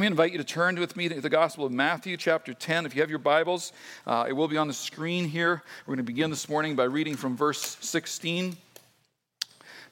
[0.00, 2.86] Let me invite you to turn with me to the Gospel of Matthew, chapter 10.
[2.86, 3.74] If you have your Bibles,
[4.06, 5.62] uh, it will be on the screen here.
[5.84, 8.56] We're going to begin this morning by reading from verse 16.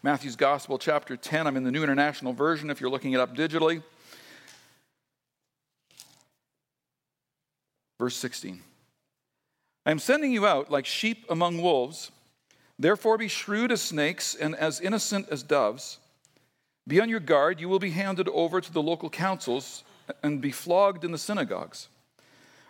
[0.02, 1.46] Matthew's Gospel, chapter 10.
[1.46, 3.82] I'm in the New International Version if you're looking it up digitally.
[7.98, 8.62] Verse 16
[9.84, 12.11] I am sending you out like sheep among wolves.
[12.79, 15.98] Therefore, be shrewd as snakes and as innocent as doves.
[16.86, 17.61] Be on your guard.
[17.61, 19.84] You will be handed over to the local councils
[20.22, 21.88] and be flogged in the synagogues.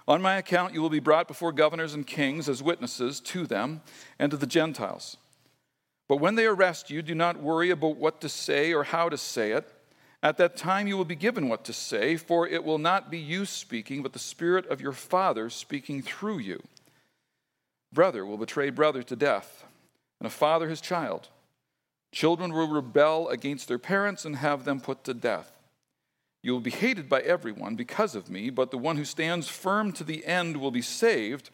[0.07, 3.83] On my account, you will be brought before governors and kings as witnesses to them
[4.19, 5.19] and to the Gentiles.
[6.09, 9.19] But when they arrest you, do not worry about what to say or how to
[9.19, 9.71] say it.
[10.23, 13.19] At that time, you will be given what to say, for it will not be
[13.19, 16.63] you speaking, but the Spirit of your Father speaking through you.
[17.93, 19.65] Brother will betray brother to death,
[20.21, 21.29] and a father his child.
[22.13, 25.58] Children will rebel against their parents and have them put to death.
[26.43, 29.93] You will be hated by everyone because of me, but the one who stands firm
[29.93, 31.51] to the end will be saved.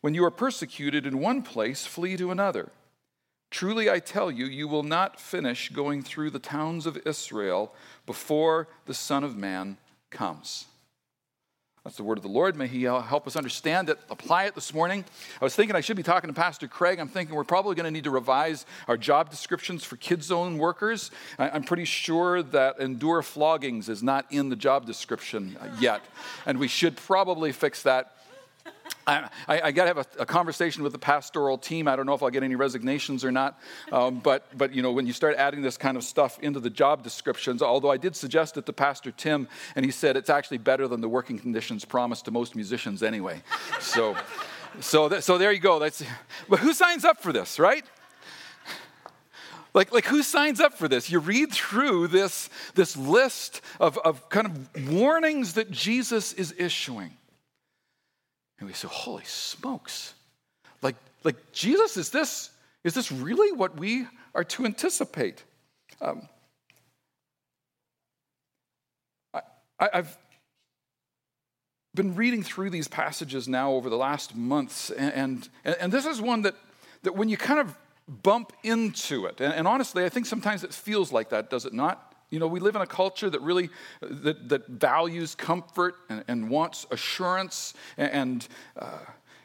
[0.00, 2.72] When you are persecuted in one place, flee to another.
[3.50, 7.72] Truly I tell you, you will not finish going through the towns of Israel
[8.04, 9.78] before the Son of Man
[10.10, 10.66] comes.
[11.86, 12.56] That's the word of the Lord.
[12.56, 15.04] May He uh, help us understand it, apply it this morning.
[15.40, 16.98] I was thinking I should be talking to Pastor Craig.
[16.98, 20.58] I'm thinking we're probably going to need to revise our job descriptions for Kids Zone
[20.58, 21.12] workers.
[21.38, 26.00] I'm pretty sure that endure floggings is not in the job description yet,
[26.44, 28.15] and we should probably fix that
[29.06, 31.86] I, I, I got to have a, a, conversation with the pastoral team.
[31.86, 33.60] I don't know if I'll get any resignations or not.
[33.92, 36.70] Um, but, but, you know, when you start adding this kind of stuff into the
[36.70, 39.46] job descriptions, although I did suggest it to Pastor Tim,
[39.76, 43.42] and he said it's actually better than the working conditions promised to most musicians anyway.
[43.78, 44.16] So,
[44.80, 45.78] so, th- so there you go.
[45.78, 46.02] That's,
[46.48, 47.84] but who signs up for this, right?
[49.72, 51.10] Like, like who signs up for this?
[51.10, 57.12] You read through this, this list of, of kind of warnings that Jesus is issuing.
[58.58, 60.14] And we say, holy smokes.
[60.82, 62.50] Like, like Jesus, is this,
[62.84, 65.42] is this really what we are to anticipate?
[66.00, 66.28] Um,
[69.78, 70.16] I, I've
[71.94, 76.20] been reading through these passages now over the last months, and, and, and this is
[76.20, 76.54] one that,
[77.02, 77.76] that when you kind of
[78.22, 81.72] bump into it, and, and honestly, I think sometimes it feels like that, does it
[81.72, 82.05] not?
[82.30, 83.70] You know, we live in a culture that really
[84.00, 88.48] that, that values comfort and, and wants assurance and, and
[88.78, 88.98] uh,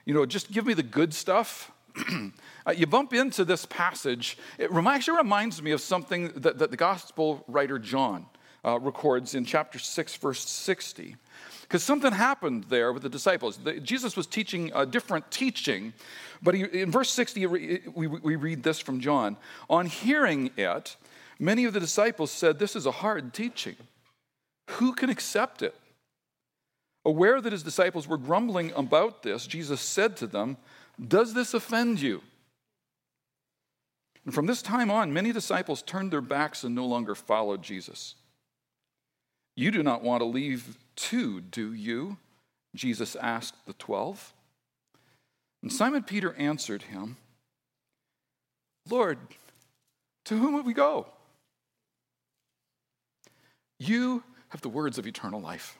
[0.06, 1.72] you know, just give me the good stuff.
[2.66, 6.78] uh, you bump into this passage, it actually reminds me of something that, that the
[6.78, 8.25] gospel writer John
[8.66, 11.16] uh, records in chapter 6, verse 60.
[11.62, 13.58] Because something happened there with the disciples.
[13.58, 15.94] The, Jesus was teaching a different teaching,
[16.42, 19.38] but he, in verse 60, we, we read this from John.
[19.69, 20.98] On hearing it,
[21.41, 23.75] Many of the disciples said, This is a hard teaching.
[24.69, 25.74] Who can accept it?
[27.03, 30.57] Aware that his disciples were grumbling about this, Jesus said to them,
[31.06, 32.22] Does this offend you?
[34.24, 38.13] And from this time on, many disciples turned their backs and no longer followed Jesus.
[39.56, 42.18] You do not want to leave too, do you?
[42.75, 44.31] Jesus asked the twelve.
[45.63, 47.18] And Simon Peter answered him,
[48.88, 49.18] Lord,
[50.25, 51.07] to whom would we go?
[53.81, 55.80] You have the words of eternal life.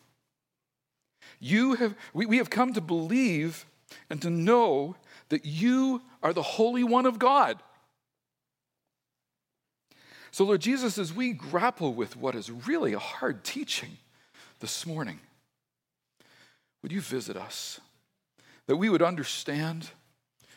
[1.40, 3.68] You have, we, we have come to believe
[4.10, 4.96] and to know
[5.30, 7.62] that you are the Holy One of God.
[10.32, 13.98] So, Lord Jesus, as we grapple with what is really a hard teaching
[14.62, 15.20] this morning,
[16.82, 17.80] would you visit us?
[18.66, 19.92] That we would understand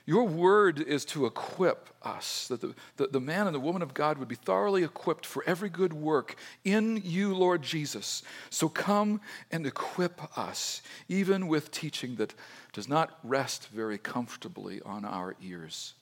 [0.07, 3.95] your word is to equip us, that the, the, the, man and the woman of
[3.95, 8.23] God would be thoroughly equipped for every good work in you, Lord Jesus.
[8.51, 12.35] So come and equip us, even with teaching that
[12.75, 15.95] does not rest very comfortably on our ears.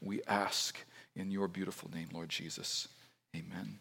[0.00, 0.78] We ask
[1.16, 2.86] in your beautiful name, Lord Jesus.
[3.34, 3.80] Amen.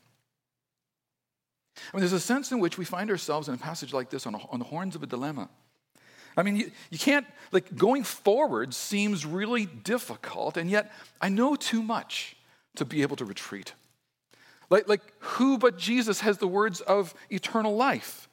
[1.94, 4.26] I mean, there's a sense in which we find ourselves in a passage like this
[4.26, 5.50] on, a, on the horns of a dilemma.
[6.38, 11.56] I mean, you, you can't, like, going forward seems really difficult, and yet I know
[11.56, 12.36] too much
[12.76, 13.74] to be able to retreat.
[14.70, 18.30] Like, like who but Jesus has the words of eternal life?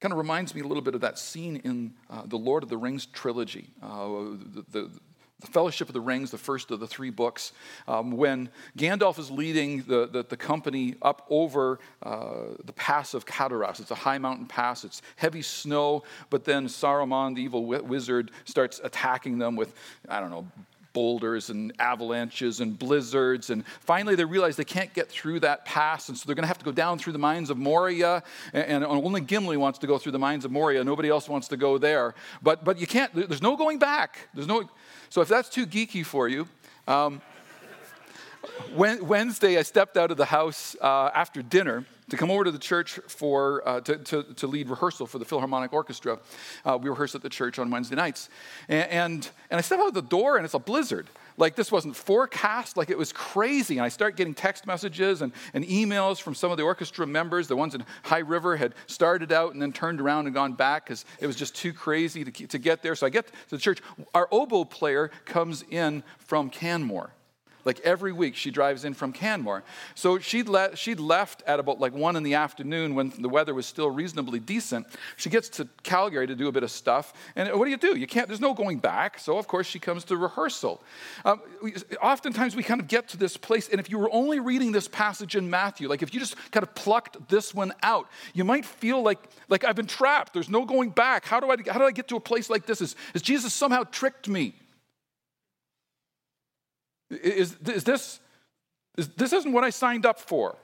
[0.00, 2.68] Kind of reminds me a little bit of that scene in uh, the Lord of
[2.68, 3.68] the Rings trilogy.
[3.82, 4.06] Uh,
[4.54, 4.90] the, the,
[5.40, 7.52] the Fellowship of the Rings, the first of the three books,
[7.86, 13.24] um, when Gandalf is leading the, the, the company up over uh, the pass of
[13.24, 13.78] Caradhras.
[13.78, 18.80] It's a high mountain pass, it's heavy snow, but then Saruman, the evil wizard, starts
[18.82, 19.74] attacking them with,
[20.08, 20.46] I don't know,
[20.98, 23.50] boulders and avalanches and blizzards.
[23.50, 26.48] And finally, they realize they can't get through that pass, and so they're going to
[26.48, 28.24] have to go down through the mines of Moria.
[28.52, 30.82] And, and only Gimli wants to go through the mines of Moria.
[30.82, 32.16] Nobody else wants to go there.
[32.42, 34.28] But, but you can't, there's no going back.
[34.34, 34.68] There's no,
[35.08, 36.48] so if that's too geeky for you,
[36.88, 37.22] um,
[38.74, 42.58] Wednesday, I stepped out of the house uh, after dinner to come over to the
[42.58, 46.18] church for, uh, to, to, to, lead rehearsal for the Philharmonic Orchestra.
[46.64, 48.30] Uh, we rehearse at the church on Wednesday nights.
[48.68, 51.08] And, and, and I step out the door and it's a blizzard.
[51.36, 53.76] Like this wasn't forecast, like it was crazy.
[53.76, 57.46] And I start getting text messages and, and emails from some of the orchestra members.
[57.46, 60.86] The ones in High River had started out and then turned around and gone back
[60.86, 62.96] because it was just too crazy to, to get there.
[62.96, 63.80] So I get to the church.
[64.14, 67.12] Our oboe player comes in from Canmore.
[67.68, 69.62] Like every week, she drives in from Canmore.
[69.94, 73.52] So she'd, le- she'd left at about like one in the afternoon when the weather
[73.52, 74.86] was still reasonably decent.
[75.18, 77.12] She gets to Calgary to do a bit of stuff.
[77.36, 77.98] And what do you do?
[77.98, 79.18] You can't, there's no going back.
[79.18, 80.80] So, of course, she comes to rehearsal.
[81.26, 84.40] Um, we, oftentimes, we kind of get to this place, and if you were only
[84.40, 88.08] reading this passage in Matthew, like if you just kind of plucked this one out,
[88.32, 89.18] you might feel like,
[89.50, 90.32] like I've been trapped.
[90.32, 91.26] There's no going back.
[91.26, 92.78] How do I, how do I get to a place like this?
[92.78, 94.54] Has, has Jesus somehow tricked me?
[97.10, 98.20] Is, is this,
[98.96, 100.56] is, this isn't what I signed up for.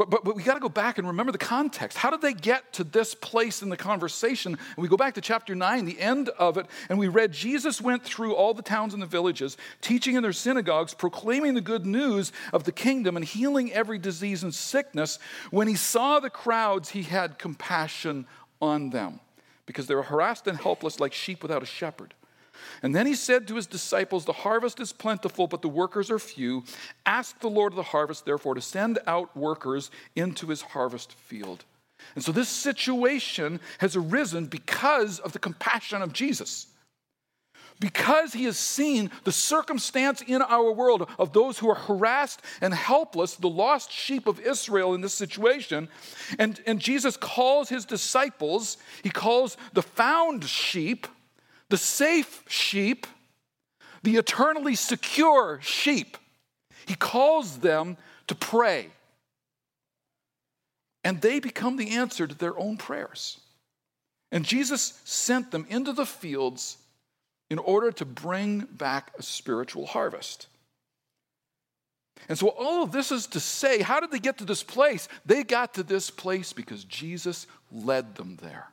[0.00, 1.98] But, but, but we got to go back and remember the context.
[1.98, 4.52] How did they get to this place in the conversation?
[4.54, 7.82] And we go back to chapter 9, the end of it, and we read Jesus
[7.82, 11.84] went through all the towns and the villages, teaching in their synagogues, proclaiming the good
[11.84, 15.18] news of the kingdom, and healing every disease and sickness.
[15.50, 18.26] When he saw the crowds, he had compassion
[18.62, 19.20] on them
[19.66, 22.14] because they were harassed and helpless like sheep without a shepherd.
[22.82, 26.18] And then he said to his disciples, The harvest is plentiful, but the workers are
[26.18, 26.64] few.
[27.06, 31.64] Ask the Lord of the harvest, therefore, to send out workers into his harvest field.
[32.14, 36.66] And so this situation has arisen because of the compassion of Jesus.
[37.78, 42.74] Because he has seen the circumstance in our world of those who are harassed and
[42.74, 45.88] helpless, the lost sheep of Israel in this situation.
[46.38, 51.06] And, and Jesus calls his disciples, he calls the found sheep,
[51.70, 53.06] the safe sheep,
[54.02, 56.18] the eternally secure sheep.
[56.86, 57.96] He calls them
[58.26, 58.88] to pray.
[61.02, 63.40] And they become the answer to their own prayers.
[64.32, 66.76] And Jesus sent them into the fields
[67.48, 70.46] in order to bring back a spiritual harvest.
[72.28, 75.08] And so, all of this is to say, how did they get to this place?
[75.24, 78.68] They got to this place because Jesus led them there.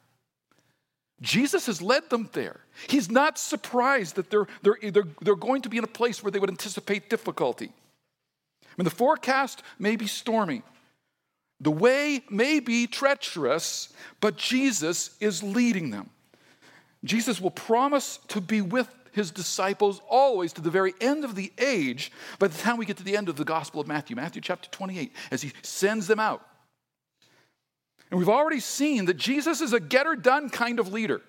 [1.21, 2.59] Jesus has led them there.
[2.87, 6.31] He's not surprised that they're, they're, they're, they're going to be in a place where
[6.31, 7.71] they would anticipate difficulty.
[8.63, 10.61] I mean, the forecast may be stormy,
[11.59, 13.91] the way may be treacherous,
[14.21, 16.11] but Jesus is leading them.
[17.03, 21.51] Jesus will promise to be with his disciples always to the very end of the
[21.57, 24.41] age by the time we get to the end of the Gospel of Matthew, Matthew
[24.41, 26.45] chapter 28, as he sends them out.
[28.09, 31.21] And we've already seen that Jesus is a getter done kind of leader.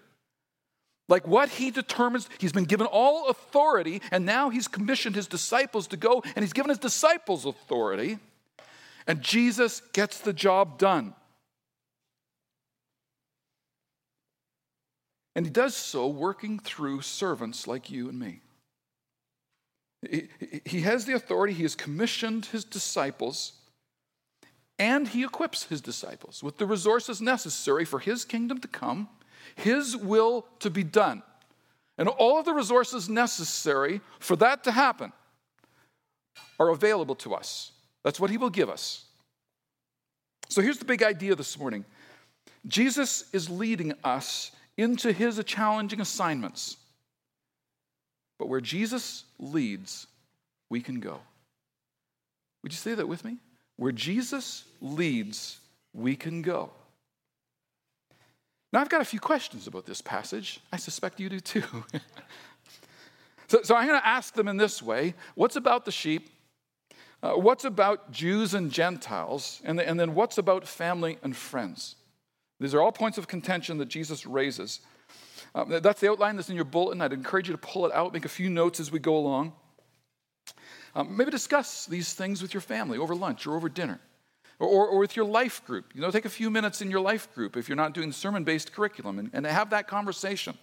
[1.09, 5.87] Like what he determines, he's been given all authority, and now he's commissioned his disciples
[5.89, 8.19] to go, and he's given his disciples authority,
[9.07, 11.15] and Jesus gets the job done.
[15.35, 18.41] And he does so working through servants like you and me.
[20.65, 23.58] He has the authority, he has commissioned his disciples
[24.79, 29.09] and he equips his disciples with the resources necessary for his kingdom to come,
[29.57, 31.23] his will to be done.
[31.97, 35.13] And all of the resources necessary for that to happen
[36.61, 37.73] are available to us.
[38.05, 39.05] That's what he will give us.
[40.49, 41.85] So here's the big idea this morning
[42.67, 46.77] Jesus is leading us into his challenging assignments.
[48.39, 50.07] But where Jesus leads,
[50.71, 51.21] we can go.
[52.63, 53.39] Would you say that with me?
[53.79, 55.61] Where Jesus leads,
[55.95, 56.71] we can go.
[58.73, 60.61] Now, I've got a few questions about this passage.
[60.73, 61.63] I suspect you do too.
[63.49, 66.29] so, so, I'm going to ask them in this way What's about the sheep?
[67.23, 69.63] Uh, what's about Jews and Gentiles?
[69.65, 71.95] And, and then what's about family and friends?
[72.61, 74.81] These are all points of contention that Jesus raises.
[75.55, 77.01] Um, that's the outline that's in your bulletin.
[77.01, 79.53] I'd encourage you to pull it out, make a few notes as we go along.
[80.95, 84.01] Um, maybe discuss these things with your family over lunch or over dinner.
[84.61, 85.95] Or, or, or, with your life group.
[85.95, 88.43] You know, take a few minutes in your life group if you're not doing sermon
[88.43, 90.59] based curriculum and, and have that conversation.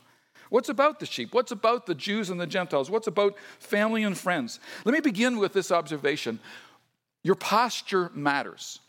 [0.49, 1.33] What's about the sheep?
[1.33, 2.89] What's about the Jews and the Gentiles?
[2.89, 4.59] What's about family and friends?
[4.83, 6.39] Let me begin with this observation
[7.23, 8.81] your posture matters.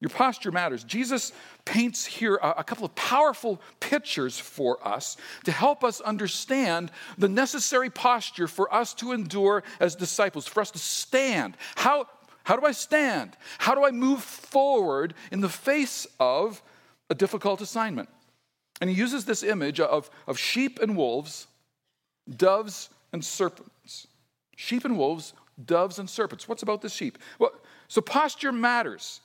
[0.00, 0.84] Your posture matters.
[0.84, 1.32] Jesus
[1.64, 7.88] paints here a, couple of powerful pictures for us to help us understand the necessary
[7.88, 11.56] posture for us to endure as disciples, for us to stand.
[11.76, 12.08] How,
[12.44, 13.38] how do I stand?
[13.56, 16.62] How do I move forward in the face of
[17.08, 18.10] a difficult assignment?
[18.82, 21.46] And he uses this image of, of sheep and wolves,
[22.36, 24.08] doves and serpents.
[24.56, 25.32] Sheep and wolves,
[25.64, 26.46] doves and serpents.
[26.46, 27.16] What's about the sheep?
[27.38, 27.52] Well,
[27.88, 29.20] so posture matters.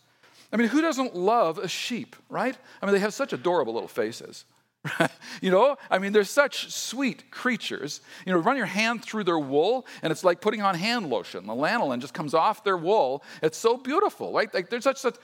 [0.52, 2.58] I mean, who doesn't love a sheep, right?
[2.82, 4.46] I mean, they have such adorable little faces.
[5.00, 5.12] Right?
[5.44, 8.02] you know, I mean, they're such sweet creatures.
[8.26, 11.46] You know, run your hand through their wool, and it's like putting on hand lotion.
[11.46, 13.24] The lanolin just comes off their wool.
[13.44, 14.52] It's so beautiful, right?
[14.52, 15.18] Like they're such, such,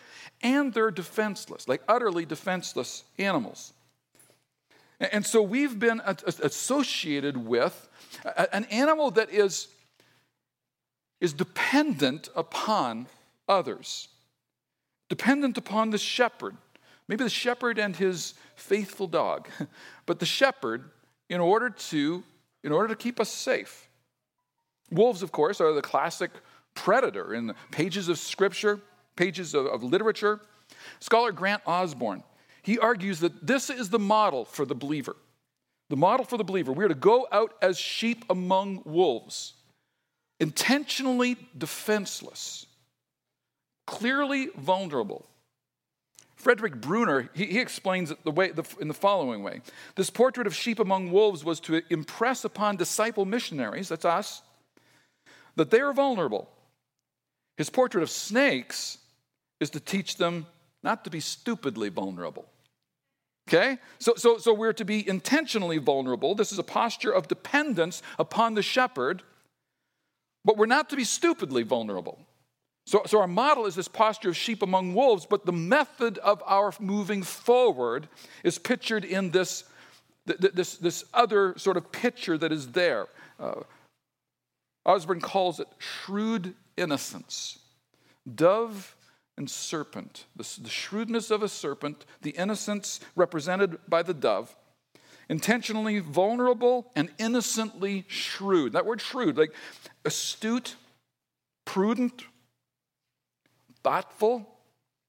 [0.44, 3.74] and they're defenseless, like utterly defenseless animals.
[5.00, 7.90] And so we've been associated with
[8.52, 9.70] an animal that is,
[11.20, 13.08] is dependent upon
[13.50, 14.10] others
[15.10, 16.56] dependent upon the shepherd.
[17.08, 19.48] Maybe the shepherd and his faithful dog,
[20.06, 20.92] but the shepherd
[21.30, 22.24] in order to
[22.64, 23.88] in order to keep us safe.
[24.92, 26.32] Wolves, of course, are the classic
[26.74, 28.80] predator in the pages of scripture,
[29.16, 30.40] pages of, of literature.
[31.00, 32.24] Scholar Grant Osborne,
[32.62, 35.16] he argues that this is the model for the believer.
[35.90, 36.72] The model for the believer.
[36.72, 39.54] We are to go out as sheep among wolves,
[40.40, 42.67] intentionally defenseless,
[43.88, 45.26] clearly vulnerable.
[46.36, 49.62] Frederick Bruner, he, he explains it the way, the, in the following way.
[49.96, 54.44] This portrait of sheep among wolves was to impress upon disciple missionaries, that's us,
[55.56, 56.48] that they are vulnerable.
[57.58, 59.00] His portrait of snakes
[59.60, 60.46] is to teach them
[60.84, 62.46] not to be stupidly vulnerable.
[63.50, 63.80] Okay?
[63.98, 66.36] So, so, so we're to be intentionally vulnerable.
[66.36, 69.24] This is a posture of dependence upon the shepherd,
[70.46, 72.20] but we're not to be stupidly vulnerable.
[72.88, 76.42] So, so our model is this posture of sheep among wolves, but the method of
[76.46, 78.08] our moving forward
[78.46, 79.66] is pictured in this,
[80.26, 83.08] this, this other sort of picture that is there.
[83.42, 83.56] Uh,
[84.86, 87.60] Osborne calls it shrewd innocence.
[88.34, 88.96] Dove
[89.38, 94.56] and serpent, the, the shrewdness of a serpent, the innocence represented by the dove
[95.30, 98.72] intentionally vulnerable and innocently shrewd.
[98.72, 99.52] That word shrewd, like
[100.06, 100.78] astute,
[101.66, 102.24] prudent,
[103.88, 104.46] thoughtful,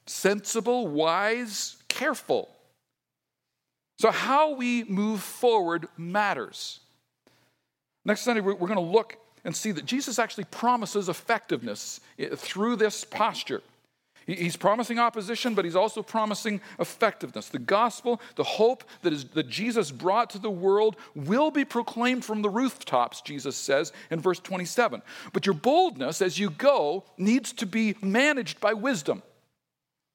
[0.07, 2.49] sensible, wise, careful.
[3.99, 6.79] So, how we move forward matters.
[8.05, 12.77] Next Sunday, we're going to look and see that Jesus actually promises effectiveness eh, through
[12.77, 13.63] this posture.
[14.29, 17.49] He's promising opposition, but he's also promising effectiveness.
[17.49, 22.27] The gospel, the hope that, is, that Jesus brought to the world, will be proclaimed
[22.27, 25.01] from the rooftops, Jesus says in verse 27.
[25.33, 29.23] But your boldness as you go needs to be managed by wisdom.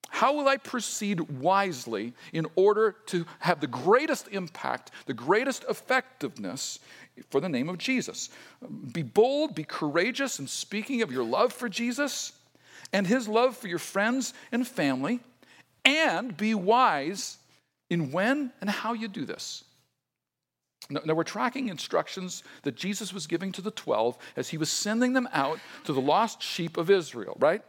[0.09, 6.77] How will I proceed wisely in order to have the greatest impact, the greatest effectiveness
[7.31, 8.29] for the name of Jesus?
[8.91, 12.33] Be bold, be courageous in speaking of your love for Jesus
[12.93, 15.19] and his love for your friends and family,
[15.83, 17.37] and be wise
[17.89, 19.63] in when and how you do this.
[20.89, 25.13] Now, we're tracking instructions that Jesus was giving to the 12 as he was sending
[25.13, 27.61] them out to the lost sheep of Israel, right?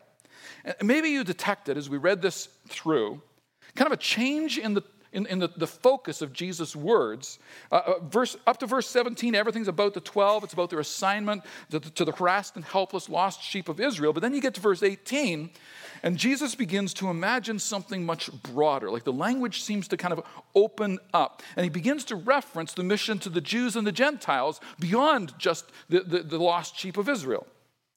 [0.65, 3.23] And maybe you detected as we read this through
[3.77, 4.83] kind of a change in the
[5.15, 7.39] in, in the, the focus of Jesus' words.
[7.71, 10.45] Uh, uh, verse, up to verse 17, everything's about the 12.
[10.45, 14.13] It's about their assignment to, to the harassed and helpless lost sheep of Israel.
[14.13, 15.51] But then you get to verse 18,
[16.03, 18.91] and Jesus begins to imagine something much broader.
[18.91, 21.43] Like the language seems to kind of open up.
[21.57, 25.71] And he begins to reference the mission to the Jews and the Gentiles beyond just
[25.89, 27.47] the, the, the lost sheep of Israel.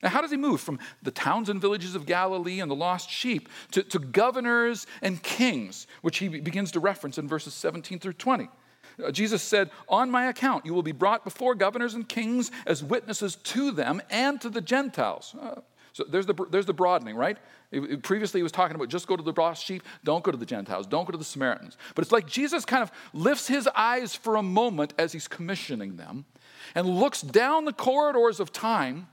[0.04, 3.10] Now, how does he move from the towns and villages of Galilee and the lost
[3.10, 8.14] sheep to, to governors and kings, which he begins to reference in verses 17 through
[8.14, 8.48] 20?
[9.04, 12.84] Uh, Jesus said, On my account, you will be brought before governors and kings as
[12.84, 15.36] witnesses to them and to the Gentiles.
[15.40, 15.62] Uh,
[15.94, 17.38] so there's the, there's the broadening, right?
[17.72, 20.30] It, it, previously, he was talking about just go to the lost sheep, don't go
[20.30, 21.76] to the Gentiles, don't go to the Samaritans.
[21.96, 25.96] But it's like Jesus kind of lifts his eyes for a moment as he's commissioning
[25.98, 26.26] them
[26.76, 29.08] and looks down the corridors of time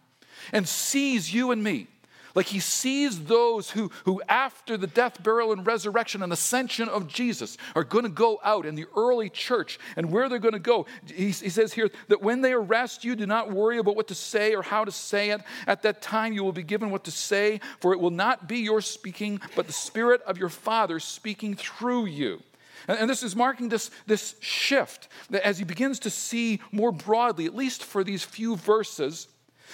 [0.52, 1.88] and sees you and me.
[2.34, 7.06] Like he sees those who, who, after the death, burial, and resurrection and ascension of
[7.06, 9.78] Jesus, are going to go out in the early church.
[9.96, 13.14] And where they're going to go, he, he says here that when they arrest you,
[13.14, 15.42] do not worry about what to say or how to say it.
[15.66, 18.58] At that time, you will be given what to say, for it will not be
[18.58, 22.42] your speaking, but the Spirit of your Father speaking through you.
[22.88, 27.46] And, this is marking this, this shift that as he begins to see more broadly,
[27.46, 29.28] at least for these few verses,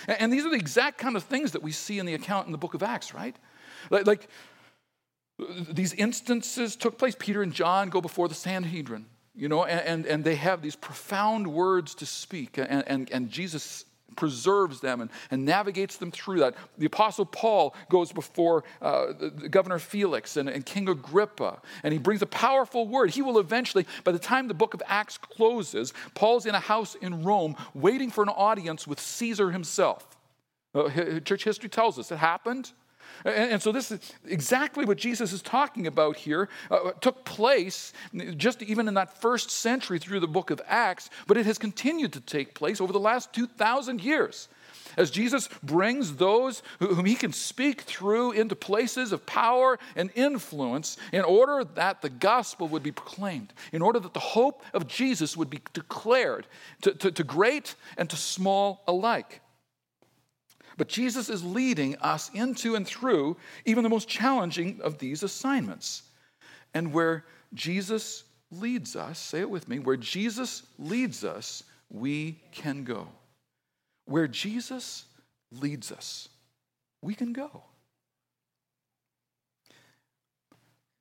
[0.06, 2.52] and these are the exact kind of things that we see in the account in
[2.52, 3.36] the book of Acts, right?
[3.90, 4.28] Like,
[5.70, 7.14] these instances took place.
[7.18, 10.76] Peter and John go before the Sanhedrin, you know, and, and, and they have these
[10.76, 13.84] profound words to speak, and, and, and Jesus
[14.16, 16.54] preserves them and, and navigates them through that.
[16.78, 21.98] The Apostle Paul goes before uh, the, Governor Felix and, and King Agrippa, and he
[21.98, 23.10] brings a powerful word.
[23.10, 26.94] He will eventually, by the time the book of Acts closes, Paul's in a house
[26.94, 30.16] in Rome waiting for an audience with Caesar himself.
[30.74, 32.72] Uh, church history tells us it happened.
[33.24, 36.48] And, and, so, this is exactly what Jesus is talking about here.
[36.70, 37.92] Uh, took place
[38.36, 42.12] just even in that first century through the book of Acts, but it has continued
[42.14, 44.48] to take place over the last 2,000 years.
[44.96, 50.96] As Jesus brings those whom he can speak through into places of power and influence
[51.12, 55.36] in order that the gospel would be proclaimed, in order that the hope of Jesus
[55.36, 56.46] would be declared
[56.82, 59.40] to, to, to great and to small alike.
[60.80, 66.04] But Jesus is leading us into and through even the most challenging of these assignments.
[66.72, 72.84] And where Jesus leads us, say it with me, where Jesus leads us, we can
[72.84, 73.08] go.
[74.06, 75.04] Where Jesus
[75.52, 76.30] leads us,
[77.02, 77.62] we can go.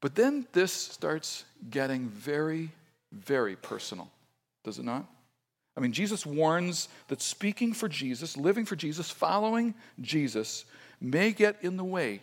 [0.01, 2.73] But then this starts getting very,
[3.13, 4.11] very personal,
[4.65, 5.05] does it not?
[5.79, 10.65] I mean, Jesus warns that speaking for Jesus, living for Jesus, following Jesus
[10.99, 12.19] may get in the way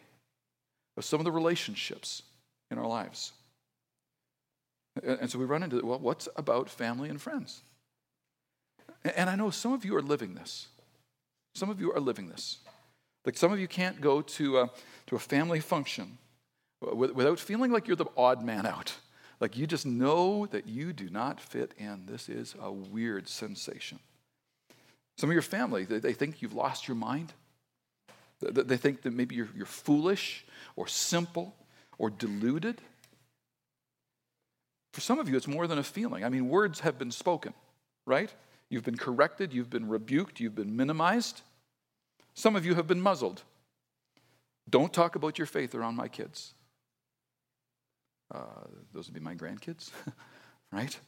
[0.99, 2.21] of some of the relationships
[2.71, 3.33] in our lives.
[5.03, 7.63] And so we run into, well, what's about family and friends?
[9.17, 10.69] And I know some of you are living this.
[11.55, 12.59] Some of you are living this.
[13.25, 14.71] Like some of you can't go to a,
[15.07, 16.19] to a family function
[16.83, 18.97] without feeling like you're the odd man out.
[19.41, 22.07] Like you just know that you do not fit in.
[22.07, 23.99] This is a weird sensation.
[25.19, 27.33] Some of your family, they think you've lost your mind.
[28.41, 31.55] They think that maybe you're, you're foolish or simple
[31.99, 32.81] or deluded.
[34.93, 36.25] For some of you, it's more than a feeling.
[36.25, 37.55] I mean, words have been spoken,
[38.07, 38.33] right?
[38.69, 41.43] You've been corrected, you've been rebuked, you've been minimized.
[42.35, 43.43] Some of you have been muzzled.
[44.69, 46.53] Don't talk about your faith around my kids.
[48.35, 48.41] Uh,
[48.93, 49.91] those would be my grandkids,
[50.73, 50.99] right?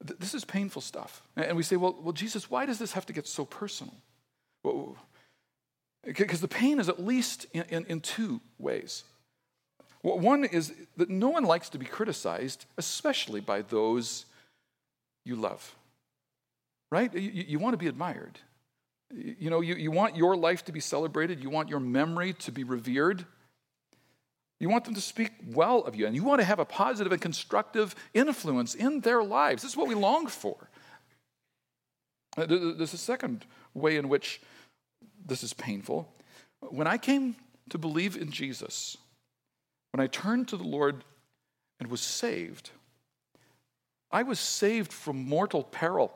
[0.00, 1.22] This is painful stuff.
[1.36, 3.94] And we say, well, well, Jesus, why does this have to get so personal?
[6.04, 9.04] Because the pain is at least in, in, in two ways.
[10.02, 14.26] One is that no one likes to be criticized, especially by those
[15.24, 15.74] you love.
[16.90, 17.12] Right?
[17.12, 18.38] You, you want to be admired.
[19.12, 22.52] You know, you, you want your life to be celebrated, you want your memory to
[22.52, 23.26] be revered.
[24.60, 27.12] You want them to speak well of you, and you want to have a positive
[27.12, 29.62] and constructive influence in their lives.
[29.62, 30.56] This is what we long for.
[32.36, 34.40] Uh, there's a second way in which
[35.24, 36.12] this is painful.
[36.60, 37.36] When I came
[37.70, 38.96] to believe in Jesus,
[39.92, 41.04] when I turned to the Lord
[41.78, 42.70] and was saved,
[44.10, 46.12] I was saved from mortal peril.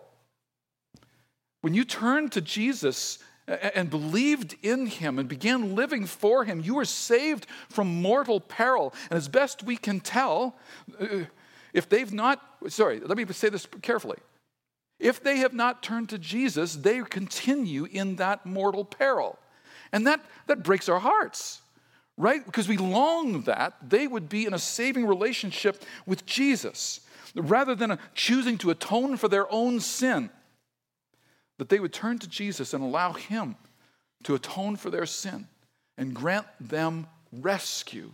[1.61, 6.75] When you turn to Jesus and believed in him and began living for him, you
[6.75, 8.95] were saved from mortal peril.
[9.11, 10.57] And as best we can tell,
[11.01, 11.25] uh,
[11.73, 14.19] if they've not, sorry, let me say this carefully.
[15.01, 19.39] If they have not turned to Jesus, they continue in that mortal peril.
[19.91, 21.61] And that, that breaks our hearts,
[22.17, 22.45] right?
[22.45, 27.01] Because we long that they would be in a saving relationship with Jesus
[27.35, 30.31] rather than choosing to atone for their own sin
[31.59, 33.57] that they would turn to Jesus and allow Him
[34.25, 35.49] to atone for their sin
[35.99, 38.13] and grant them rescue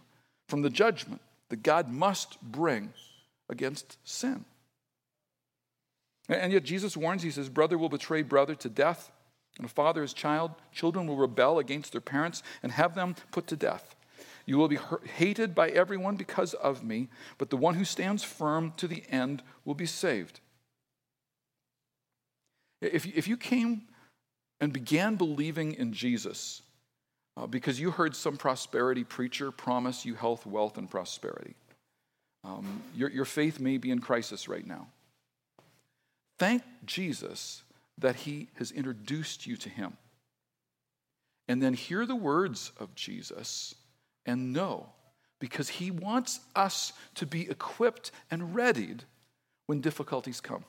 [0.49, 2.93] from the judgment that God must bring
[3.49, 4.45] against sin.
[6.29, 9.11] And yet Jesus warns, he says, Brother will betray brother to death,
[9.57, 10.53] and a father his child.
[10.73, 13.97] Children will rebel against their parents and have them put to death.
[14.45, 14.79] You will be
[15.17, 19.43] hated by everyone because of me, but the one who stands firm to the end
[19.65, 20.41] will be saved.
[22.81, 23.83] If, if you came
[24.61, 26.63] and began believing in Jesus
[27.37, 31.55] uh, because you heard some prosperity preacher promise you health, wealth, and prosperity,
[32.45, 34.89] um, your, your faith may be in crisis right now.
[36.39, 37.63] Thank Jesus
[37.99, 39.97] that he has introduced you to him.
[41.49, 43.75] And then hear the words of Jesus
[44.25, 44.91] and know,
[45.41, 49.05] because he wants us to be equipped and readied
[49.67, 50.65] when difficulties come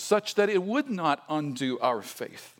[0.00, 2.54] such that it would not undo our faith.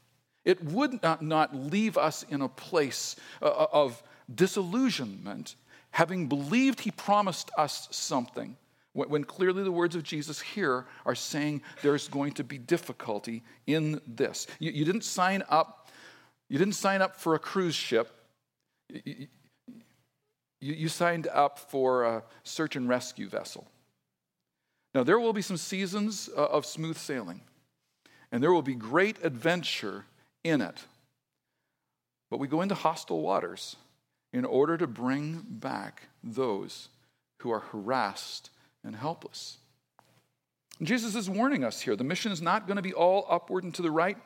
[0.44, 5.54] It would not, not leave us in a place uh, uh, of disillusionment,
[5.90, 8.56] having believed he promised us something,
[8.92, 14.00] when clearly the words of Jesus here are saying there's going to be difficulty in
[14.06, 14.46] this.
[14.58, 15.88] You, you didn't sign up.
[16.48, 18.10] You didn't sign up for a cruise ship
[20.60, 23.66] You, you signed up for a search and rescue vessel.
[24.94, 27.42] Now, there will be some seasons uh, of smooth sailing,
[28.32, 30.04] and there will be great adventure
[30.42, 30.84] in it.
[32.30, 33.76] But we go into hostile waters
[34.32, 36.88] in order to bring back those
[37.38, 38.50] who are harassed
[38.84, 39.58] and helpless.
[40.82, 41.96] Jesus is warning us here.
[41.96, 44.16] The mission is not going to be all upward and to the right.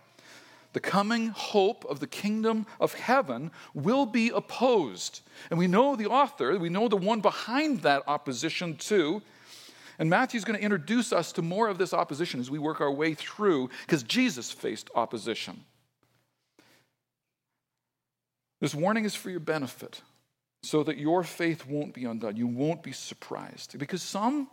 [0.72, 5.20] The coming hope of the kingdom of heaven will be opposed.
[5.50, 9.22] And we know the author, we know the one behind that opposition too.
[9.98, 12.90] And Matthew's going to introduce us to more of this opposition as we work our
[12.90, 15.64] way through, because Jesus faced opposition.
[18.60, 20.00] This warning is for your benefit,
[20.62, 22.36] so that your faith won't be undone.
[22.36, 23.78] You won't be surprised.
[23.78, 24.48] Because some,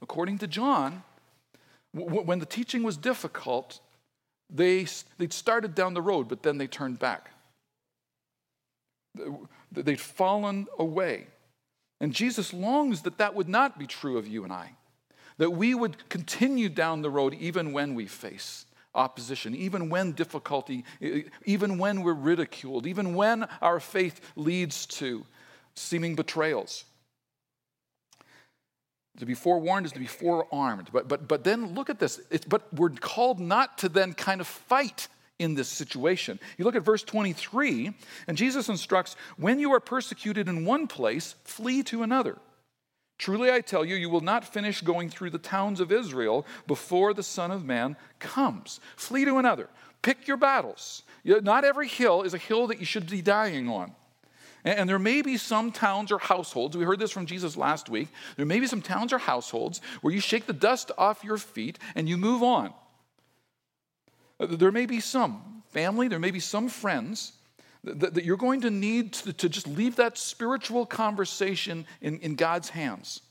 [0.00, 1.02] according to John,
[1.92, 3.80] when the teaching was difficult,
[4.48, 4.86] they,
[5.18, 7.30] they'd started down the road, but then they turned back.
[9.72, 11.26] They'd fallen away.
[12.00, 14.72] And Jesus longs that that would not be true of you and I,
[15.38, 20.84] that we would continue down the road even when we face opposition, even when difficulty,
[21.44, 25.24] even when we're ridiculed, even when our faith leads to
[25.74, 26.84] seeming betrayals.
[29.18, 30.90] To be forewarned is to be forearmed.
[30.92, 32.20] But, but, but then look at this.
[32.30, 35.08] It's, but we're called not to then kind of fight
[35.38, 36.40] in this situation.
[36.56, 37.92] You look at verse 23,
[38.26, 42.38] and Jesus instructs when you are persecuted in one place, flee to another.
[43.18, 47.12] Truly I tell you, you will not finish going through the towns of Israel before
[47.12, 48.78] the Son of Man comes.
[48.96, 49.68] Flee to another.
[50.02, 51.02] Pick your battles.
[51.24, 53.92] Not every hill is a hill that you should be dying on.
[54.64, 58.08] And there may be some towns or households, we heard this from Jesus last week.
[58.36, 61.78] There may be some towns or households where you shake the dust off your feet
[61.94, 62.72] and you move on.
[64.40, 67.32] Uh, there may be some family, there may be some friends
[67.84, 73.22] that, you're going to need to, just leave that spiritual conversation in, in God's hands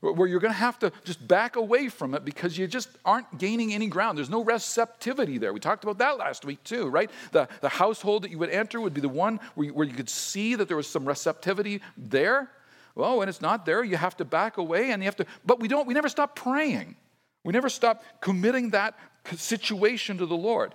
[0.00, 3.38] where you're going to have to just back away from it because you just aren't
[3.38, 4.16] gaining any ground.
[4.16, 5.52] There's no receptivity there.
[5.52, 7.10] We talked about that last week too, right?
[7.32, 9.94] The, the household that you would enter would be the one where you, where you
[9.94, 12.50] could see that there was some receptivity there.
[12.94, 15.60] Well, when it's not there, you have to back away and you have to, but
[15.60, 16.94] we don't, we never stop praying.
[17.44, 18.96] We never stop committing that
[19.36, 20.74] situation to the Lord.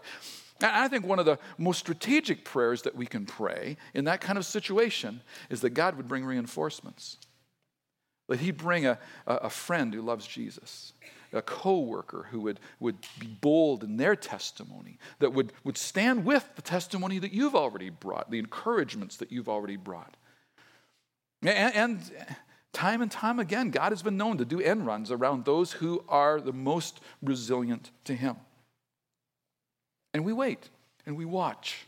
[0.62, 4.22] And I think one of the most strategic prayers that we can pray in that
[4.22, 7.18] kind of situation is that God would bring reinforcements.
[8.30, 10.94] That he'd bring a, a friend who loves Jesus,
[11.34, 16.48] a co-worker who would, would be bold in their testimony, that would, would stand with
[16.56, 20.16] the testimony that you've already brought, the encouragements that you've already brought.
[21.42, 22.12] And, and
[22.74, 26.04] time and time again, God has been known to do end runs around those who
[26.10, 28.36] are the most resilient to him.
[30.14, 30.70] And we wait,
[31.06, 31.86] and we watch,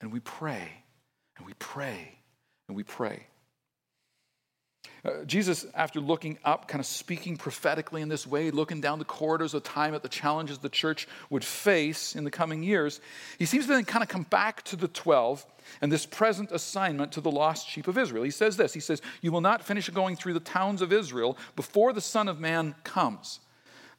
[0.00, 0.82] and we pray,
[1.36, 2.18] and we pray,
[2.68, 3.26] and we pray.
[5.04, 9.04] Uh, Jesus, after looking up, kind of speaking prophetically in this way, looking down the
[9.04, 13.00] corridors of time at the challenges the church would face in the coming years,
[13.38, 15.46] he seems to then kind of come back to the 12
[15.80, 18.24] and this present assignment to the lost sheep of Israel.
[18.24, 21.38] He says this He says, You will not finish going through the towns of Israel
[21.56, 23.40] before the Son of Man comes.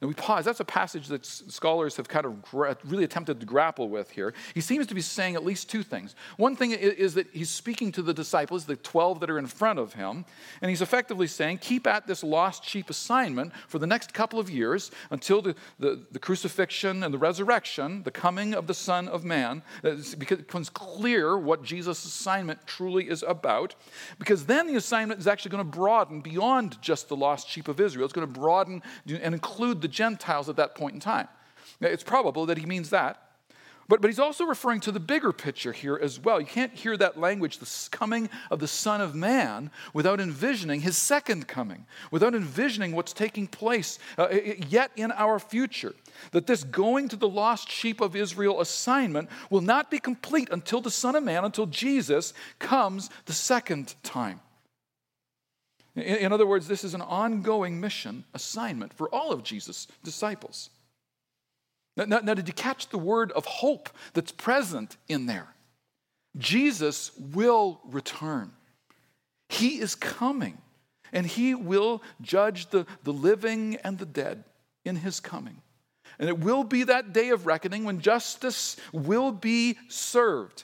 [0.02, 0.46] And we pause.
[0.46, 4.34] That's a passage that scholars have kind of really attempted to grapple with here.
[4.56, 6.16] He seems to be saying at least two things.
[6.38, 9.78] One thing is, that he's speaking to the disciples, the 12 that are in front
[9.78, 10.26] of him,
[10.62, 14.50] and he's effectively saying, keep at this lost sheep assignment for the next couple of
[14.50, 19.24] years until the, the, the crucifixion and the resurrection, the coming of the Son of
[19.24, 23.76] Man, uh, because it becomes clear what Jesus' assignment truly is about.
[24.18, 27.80] Because then the assignment is actually going to broaden beyond just the lost sheep of
[27.80, 28.06] Israel.
[28.06, 31.28] It's going to broaden and include the Gentiles at that point in time.
[31.80, 33.22] It's probable that he means that.
[33.92, 36.40] But, but he's also referring to the bigger picture here as well.
[36.40, 40.96] You can't hear that language, the coming of the Son of Man, without envisioning his
[40.96, 44.30] second coming, without envisioning what's taking place uh,
[44.70, 45.94] yet in our future.
[46.32, 50.80] That this going to the lost sheep of Israel assignment will not be complete until
[50.80, 54.40] the Son of Man, until Jesus comes the second time.
[55.96, 60.70] In, other words, this is an ongoing mission assignment for all of Jesus' disciples.
[61.98, 65.54] Now, now, now, did you catch the word of hope that's present in there?
[66.38, 68.54] Jesus will return.
[69.50, 70.58] He is coming,
[71.12, 74.46] and he will judge the, the living and the dead
[74.86, 75.62] in his coming.
[76.18, 80.64] And it will be that day of reckoning when justice will be served.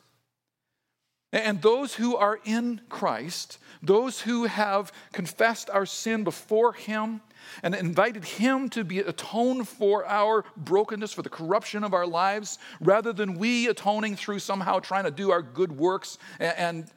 [1.37, 7.21] And those who are in Christ, those who have confessed our sin before Him
[7.61, 12.57] and invited Him to be atoned for our brokenness, for the corruption of our lives,
[12.81, 16.89] rather than we atoning through somehow trying to do our good works and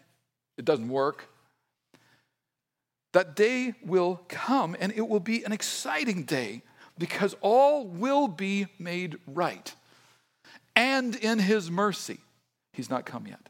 [0.57, 1.29] it doesn't work.
[3.12, 6.62] That day will come and it will be an exciting day
[6.96, 9.74] because all will be made right.
[10.74, 12.20] And in his mercy,
[12.72, 13.49] he's not come yet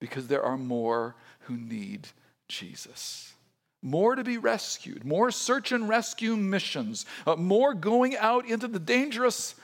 [0.00, 2.08] because there are more who need
[2.48, 3.34] Jesus.
[3.82, 8.78] More to be rescued, more search and rescue missions, uh, more going out into the
[8.78, 9.54] dangerous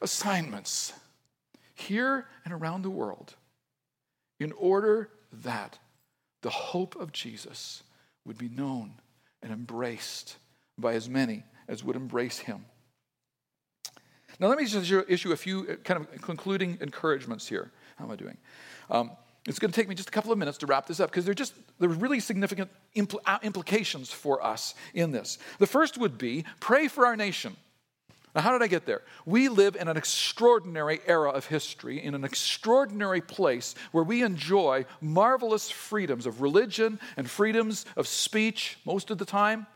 [0.00, 0.92] assignments
[1.74, 3.34] here and around the world
[4.38, 5.78] in order that
[6.42, 7.82] the hope of Jesus
[8.24, 8.92] would be known
[9.42, 10.36] and embraced
[10.78, 12.64] by as many as would embrace him.
[14.38, 17.70] Now, let me just issue a few kind of concluding encouragements here.
[17.96, 18.38] How am I doing?
[18.88, 19.10] Um,
[19.46, 21.24] it's going to take me just a couple of minutes to wrap this up because
[21.24, 25.38] there are just there are really significant impl- uh, implications for us in this.
[25.58, 27.56] The first would be pray for our nation.
[28.34, 29.02] Now, how did I get there?
[29.26, 34.84] We live in an extraordinary era of history, in an extraordinary place where we enjoy
[35.00, 39.66] marvelous freedoms of religion and freedoms of speech most of the time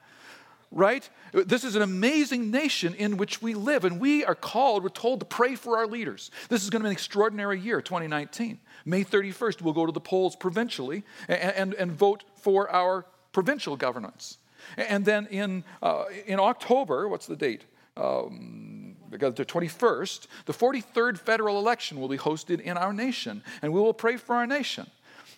[0.75, 1.09] right?
[1.33, 5.21] This is an amazing nation in which we live, and we are called, we're told
[5.21, 6.31] to pray for our leaders.
[6.49, 8.59] This is going to be an extraordinary year, 2019.
[8.85, 13.77] May 31st, we'll go to the polls provincially and, and, and vote for our provincial
[13.77, 14.39] governments.
[14.77, 17.65] And then in, uh, in October, what's the date?
[17.97, 23.81] Um, the 21st, the 43rd federal election will be hosted in our nation, and we
[23.81, 24.89] will pray for our nation.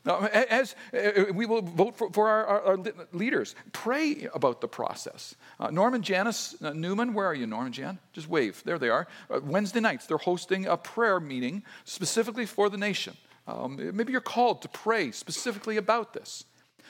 [0.07, 2.79] As uh, we will vote for, for our, our, our,
[3.13, 5.35] leaders, pray about the process.
[5.59, 7.99] Uh, Norman Janice uh, Newman, where are you, Norman Jan?
[8.13, 8.63] Just wave.
[8.65, 9.09] There they are.
[9.29, 13.17] Uh, Wednesday nights, they're hosting a prayer meeting specifically for the nation.
[13.49, 16.45] Um, maybe you're called to pray specifically about this.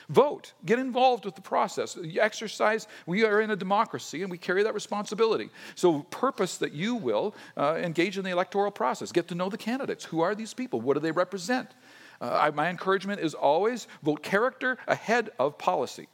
[0.09, 0.53] Vote.
[0.65, 1.97] Get involved with the process.
[2.01, 2.87] You Exercise.
[3.05, 5.49] We are in a democracy and we carry that responsibility.
[5.75, 9.11] So, purpose that you will uh, engage in the electoral process.
[9.11, 10.05] Get to know the candidates.
[10.05, 10.79] Who are these people?
[10.79, 11.71] What do they represent?
[12.21, 16.07] Uh, my encouragement is always vote character ahead of policy.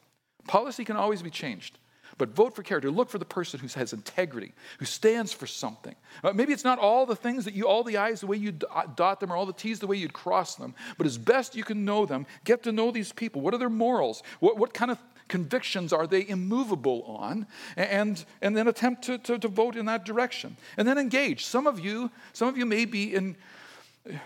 [0.48, 1.80] Policy can always be changed.
[2.18, 2.92] But vote for character.
[2.92, 5.96] Look for the person who has integrity, who stands for something.
[6.24, 8.52] Uh, maybe it's not all the things that you, all the I's the way you
[8.52, 11.64] dot them, or all the T's the way you'd cross them, but as best you
[11.64, 13.42] can know them, get to know these people.
[13.42, 14.22] What are their morals?
[14.40, 17.48] What, what kind of convictions are they immovable on?
[17.76, 20.58] And, and then attempt to, to, to vote in that direction.
[20.78, 21.46] And then engage.
[21.46, 23.36] Some of you, some of you may be in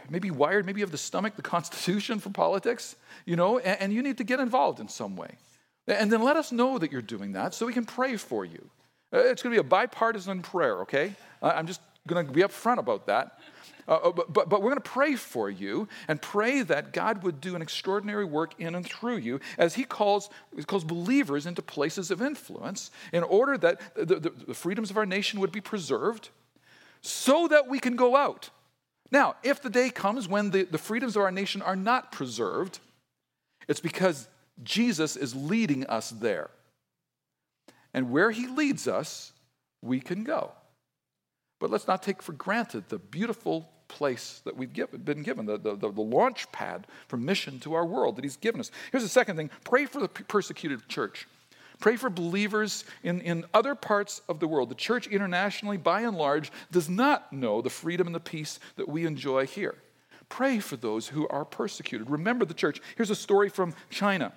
[0.09, 3.93] maybe wired, maybe you have the stomach, the constitution for politics, you know, and, and,
[3.93, 5.35] you need to get involved in some way.
[5.87, 8.69] And then let us know that you're doing that so we can pray for you.
[9.13, 11.13] Uh, it's going to be a bipartisan prayer, okay?
[11.41, 13.39] I'm just going to be upfront about that.
[13.87, 17.23] Uh, uh, but, but, but, we're going to pray for you and pray that God
[17.23, 21.45] would do an extraordinary work in and through you as He calls, he calls believers
[21.45, 25.53] into places of influence in order that the, the, the freedoms of our nation would
[25.53, 26.29] be preserved
[27.01, 28.49] so that we can go out
[29.11, 32.79] now, if the day comes when the, the freedoms of our nation are not preserved,
[33.67, 34.27] it's because
[34.63, 36.49] Jesus is leading us there.
[37.93, 39.31] And where he leads us,
[39.81, 40.51] we can go.
[41.59, 45.57] But let's not take for granted the beautiful place that we've given, been given, the,
[45.57, 48.69] the, the, launch pad for mission to our world that he's given us.
[48.91, 51.27] Here's the second thing pray for the persecuted church.
[51.79, 54.69] Pray for believers in, in other parts of the world.
[54.69, 58.89] The church internationally, by and large, does not know the freedom and the peace that
[58.89, 59.75] we enjoy here.
[60.29, 62.09] Pray for those who are persecuted.
[62.09, 62.81] Remember the church.
[62.95, 64.33] Here's a story from China.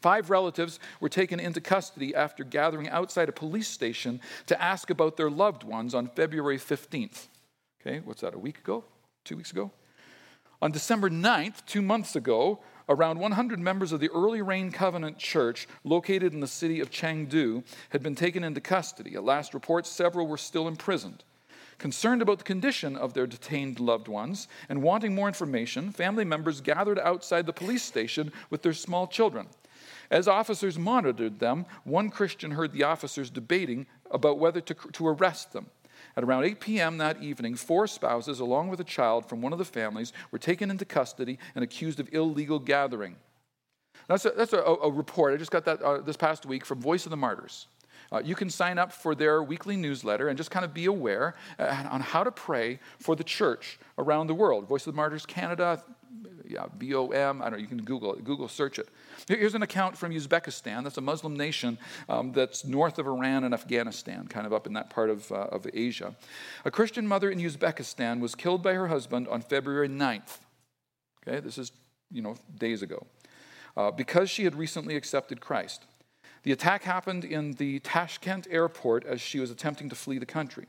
[0.00, 5.16] Five relatives were taken into custody after gathering outside a police station to ask about
[5.16, 7.28] their loved ones on February 15th.
[7.80, 8.84] Okay, what's that, a week ago?
[9.24, 9.70] Two weeks ago?
[10.62, 15.66] On December 9th, two months ago, Around 100 members of the Early Rain Covenant Church,
[15.84, 19.14] located in the city of Chengdu, had been taken into custody.
[19.14, 21.24] At last report, several were still imprisoned.
[21.78, 26.60] Concerned about the condition of their detained loved ones and wanting more information, family members
[26.60, 29.46] gathered outside the police station with their small children.
[30.10, 35.52] As officers monitored them, one Christian heard the officers debating about whether to, to arrest
[35.52, 35.66] them.
[36.16, 36.98] At around 8 p.m.
[36.98, 40.70] that evening, four spouses, along with a child from one of the families, were taken
[40.70, 43.16] into custody and accused of illegal gathering.
[44.06, 45.34] That's a, that's a, a report.
[45.34, 47.66] I just got that uh, this past week from Voice of the Martyrs.
[48.12, 51.34] Uh, you can sign up for their weekly newsletter and just kind of be aware
[51.58, 54.68] uh, on how to pray for the church around the world.
[54.68, 55.82] Voice of the Martyrs Canada,
[56.46, 58.88] yeah, VOM, I don't know, you can Google it, Google search it.
[59.26, 60.84] Here's an account from Uzbekistan.
[60.84, 64.74] That's a Muslim nation um, that's north of Iran and Afghanistan, kind of up in
[64.74, 66.14] that part of, uh, of Asia.
[66.64, 70.38] A Christian mother in Uzbekistan was killed by her husband on February 9th.
[71.26, 71.72] Okay, this is,
[72.10, 73.06] you know, days ago.
[73.76, 75.84] Uh, because she had recently accepted Christ.
[76.44, 80.66] The attack happened in the Tashkent airport as she was attempting to flee the country.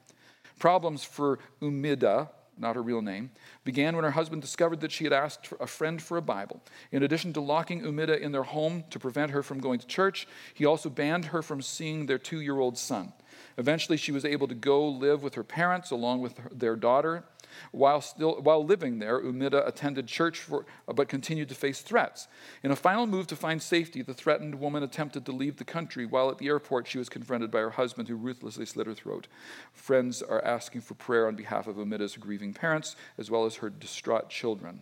[0.58, 3.32] Problems for Umida not her real name,
[3.64, 6.62] began when her husband discovered that she had asked a friend for a Bible.
[6.92, 10.28] In addition to locking Umida in their home to prevent her from going to church,
[10.54, 13.14] he also banned her from seeing their two year old son.
[13.58, 17.24] Eventually, she was able to go live with her parents along with their daughter
[17.72, 22.28] while, still, while living there, Umida attended church for, but continued to face threats.
[22.64, 26.06] In a final move to find safety, the threatened woman attempted to leave the country.
[26.06, 29.28] While at the airport, she was confronted by her husband, who ruthlessly slit her throat.
[29.74, 33.70] Friends are asking for prayer on behalf of Umida's grieving parents, as well as her
[33.70, 34.82] distraught children.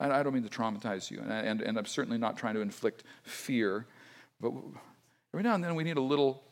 [0.00, 2.60] And I don't mean to traumatize you, and, and, and I'm certainly not trying to
[2.60, 3.86] inflict fear,
[4.40, 4.52] but
[5.32, 6.42] every now and then we need a little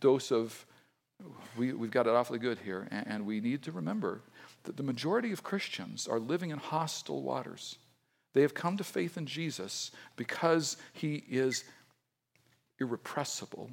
[0.00, 0.66] dose of
[1.56, 4.22] we, have got it awfully good here, and, and we need to remember
[4.64, 7.76] that the majority of Christians are living in hostile waters.
[8.34, 11.64] They have come to faith in Jesus because he is
[12.78, 13.70] irrepressible.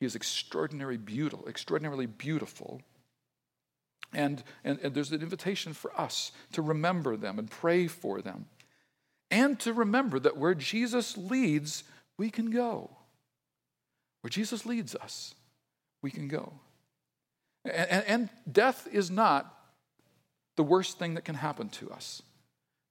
[0.00, 2.82] He is extraordinarily beautiful, extraordinarily beautiful.
[4.12, 8.46] And, and, and there's an invitation for us to remember them and pray for them.
[9.30, 11.84] And to remember that where Jesus leads,
[12.18, 12.90] we can go.
[14.20, 15.34] Where Jesus leads us,
[16.02, 16.52] we can go.
[17.64, 19.54] And, and, death is not
[20.56, 22.22] the worst thing that can happen to us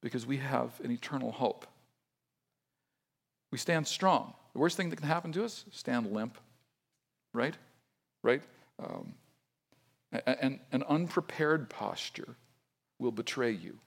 [0.02, 1.68] because we have an eternal hope.
[3.52, 4.34] We stand strong.
[4.54, 6.38] The worst thing that can happen to us, stand limp,
[7.34, 7.56] right?
[8.24, 8.42] Right?
[8.80, 9.14] Um,
[10.26, 12.36] and an unprepared posture
[13.00, 13.78] will betray you.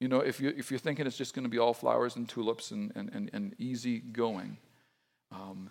[0.00, 2.28] You know, if, you, if you're thinking it's just going to be all flowers and
[2.28, 4.58] tulips and, and, and, and easy going,
[5.32, 5.70] um,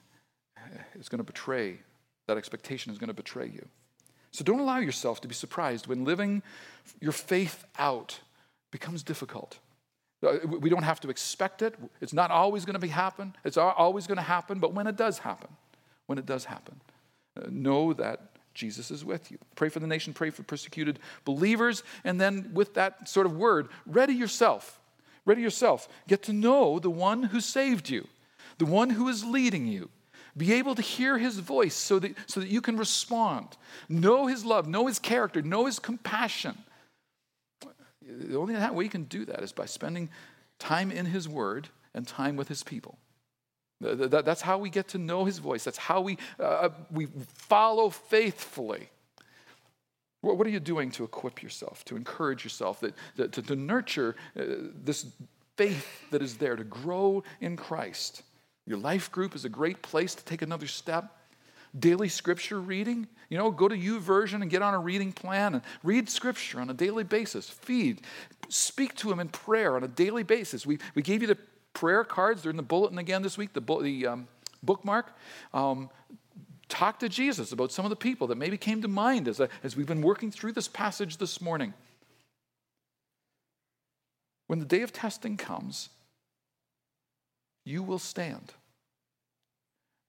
[0.95, 1.79] it's going to betray,
[2.27, 3.67] that expectation is going to betray you.
[4.31, 6.43] So don't allow yourself to be surprised when living
[6.99, 8.19] your faith out
[8.71, 9.59] becomes difficult.
[10.21, 11.75] Uh, we don't have to expect it.
[12.01, 13.35] It's not always going to be happen.
[13.43, 15.49] It's always going to happen, but when it does happen,
[16.07, 16.81] when it does happen,
[17.37, 19.37] uh, know that Jesus is with you.
[19.55, 23.67] Pray for the nation, pray for persecuted believers, and then with that sort of word,
[23.85, 24.79] ready yourself.
[25.25, 25.87] Ready yourself.
[26.07, 28.07] Get to know the one who saved you,
[28.57, 29.89] the one who is leading you,
[30.37, 33.47] be able to hear his voice so that, so that you can respond.
[33.87, 36.57] Know his love, know his character, know his compassion.
[38.01, 40.09] The only way you can do that is by spending
[40.59, 42.97] time in his word and time with his people.
[43.81, 45.63] That's how we get to know his voice.
[45.63, 48.89] That's how we, uh, we follow faithfully.
[50.21, 54.15] What are you doing to equip yourself, to encourage yourself, that, that to, to nurture
[54.35, 54.43] uh,
[54.83, 55.05] this
[55.55, 58.23] faith that is there, to grow in Christ?
[58.65, 61.11] Your life group is a great place to take another step.
[61.77, 65.63] Daily scripture reading, you know, go to YouVersion and get on a reading plan and
[65.83, 67.49] read scripture on a daily basis.
[67.49, 68.01] Feed,
[68.47, 70.65] speak to him in prayer on a daily basis.
[70.65, 71.37] We, we gave you the
[71.73, 74.27] prayer cards, they're in the bulletin again this week, the, the um,
[74.63, 75.13] bookmark.
[75.53, 75.89] Um,
[76.69, 79.49] talk to Jesus about some of the people that maybe came to mind as, a,
[79.61, 81.73] as we've been working through this passage this morning.
[84.47, 85.89] When the day of testing comes,
[87.65, 88.53] you will stand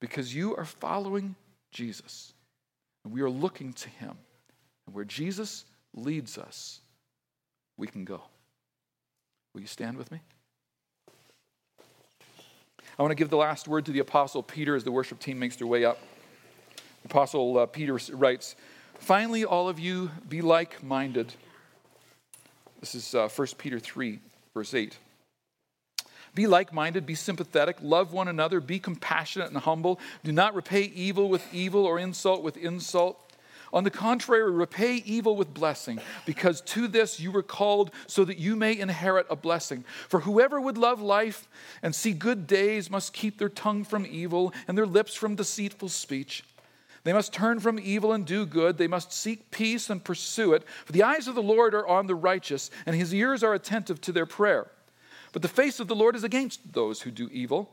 [0.00, 1.34] because you are following
[1.72, 2.34] Jesus
[3.02, 4.16] and we are looking to him.
[4.86, 5.64] And where Jesus
[5.94, 6.80] leads us,
[7.76, 8.20] we can go.
[9.54, 10.20] Will you stand with me?
[12.98, 15.38] I want to give the last word to the Apostle Peter as the worship team
[15.38, 15.98] makes their way up.
[17.02, 18.56] The Apostle uh, Peter writes,
[18.98, 21.34] Finally, all of you be like minded.
[22.80, 24.18] This is uh, 1 Peter 3,
[24.54, 24.96] verse 8.
[26.36, 29.98] Be like minded, be sympathetic, love one another, be compassionate and humble.
[30.22, 33.18] Do not repay evil with evil or insult with insult.
[33.72, 38.36] On the contrary, repay evil with blessing, because to this you were called so that
[38.36, 39.82] you may inherit a blessing.
[40.10, 41.48] For whoever would love life
[41.82, 45.88] and see good days must keep their tongue from evil and their lips from deceitful
[45.88, 46.44] speech.
[47.04, 48.76] They must turn from evil and do good.
[48.76, 50.64] They must seek peace and pursue it.
[50.84, 54.02] For the eyes of the Lord are on the righteous, and his ears are attentive
[54.02, 54.70] to their prayer.
[55.36, 57.70] But the face of the Lord is against those who do evil.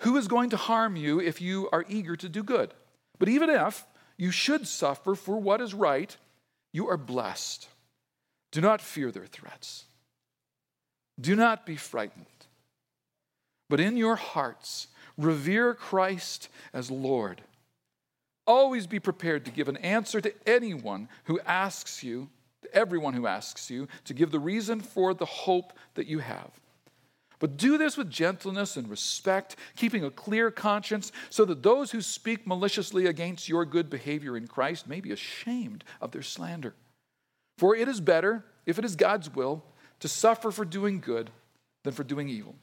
[0.00, 2.74] Who is going to harm you if you are eager to do good?
[3.18, 3.86] But even if
[4.18, 6.14] you should suffer for what is right,
[6.70, 7.66] you are blessed.
[8.50, 9.86] Do not fear their threats.
[11.18, 12.26] Do not be frightened.
[13.70, 17.40] But in your hearts, revere Christ as Lord.
[18.46, 22.28] Always be prepared to give an answer to anyone who asks you,
[22.60, 26.50] to everyone who asks you, to give the reason for the hope that you have.
[27.42, 32.00] But do this with gentleness and respect, keeping a clear conscience, so that those who
[32.00, 36.76] speak maliciously against your good behavior in Christ may be ashamed of their slander.
[37.58, 39.64] For it is better, if it is God's will,
[39.98, 41.30] to suffer for doing good
[41.82, 42.54] than for doing evil.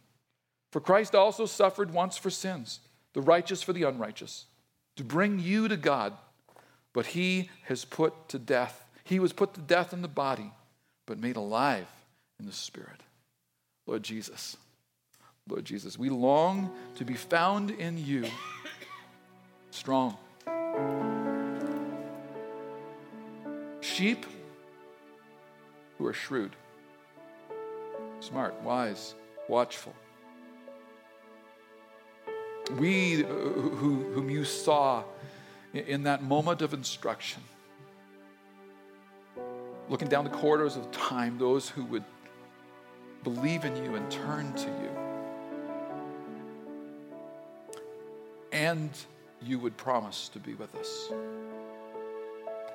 [0.72, 2.80] For Christ also suffered once for sins,
[3.12, 4.46] the righteous for the unrighteous,
[4.96, 6.14] to bring you to God.
[6.94, 10.54] But he has put to death, he was put to death in the body
[11.06, 11.88] but made alive
[12.40, 13.02] in the Spirit.
[13.86, 14.56] Lord Jesus,
[15.50, 18.26] Lord Jesus, we long to be found in you,
[19.72, 20.16] strong.
[23.82, 24.28] Sheep
[25.98, 26.56] who are shrewd,
[28.20, 29.16] smart, wise,
[29.48, 29.96] watchful.
[32.78, 35.04] We uh, who, whom you saw
[35.74, 37.42] in that moment of instruction,
[39.90, 42.04] looking down the corridors of time, those who would
[43.24, 44.99] believe in you and turn to you.
[48.60, 48.90] And
[49.42, 51.10] you would promise to be with us.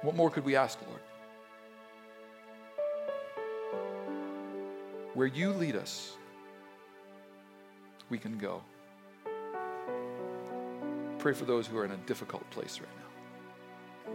[0.00, 1.00] What more could we ask, Lord?
[5.12, 6.16] Where you lead us,
[8.08, 8.62] we can go.
[11.18, 14.12] Pray for those who are in a difficult place right now,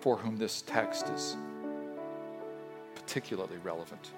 [0.00, 1.36] for whom this text is
[2.96, 4.10] particularly relevant,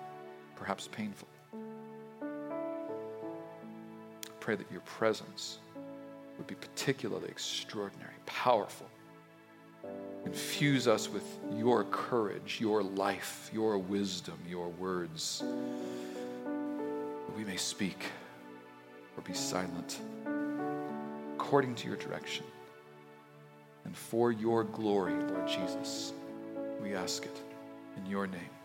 [0.54, 1.28] perhaps painful.
[4.40, 5.58] Pray that your presence
[6.38, 8.88] would be particularly extraordinary, powerful.
[10.24, 11.24] Infuse us with
[11.54, 15.42] your courage, your life, your wisdom, your words,
[17.36, 18.06] we may speak
[19.16, 20.00] or be silent
[21.34, 22.44] according to your direction.
[23.84, 26.12] And for your glory, Lord Jesus,
[26.82, 27.42] we ask it
[27.96, 28.55] in your name.